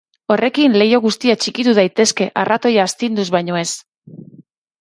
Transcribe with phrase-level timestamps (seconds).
[0.35, 3.71] Horrekin, leiho guztiak txikitu daitezke arratoia astinduz baino ez.